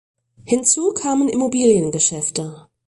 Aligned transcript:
Hinzu 0.45 0.93
kamen 0.95 1.29
Immobiliengeschäfte. 1.29 2.67